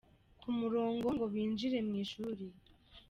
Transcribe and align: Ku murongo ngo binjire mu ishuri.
Ku 0.41 0.49
murongo 0.59 1.07
ngo 1.15 1.25
binjire 1.33 1.77
mu 1.87 1.93
ishuri. 2.03 2.45